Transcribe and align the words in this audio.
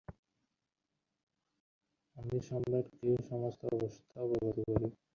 আমি 2.15 2.37
সম্রাটকে 2.47 3.09
সমস্ত 3.29 3.61
অবস্থা 3.75 4.15
অবগত 4.25 4.45
করিব। 4.57 4.81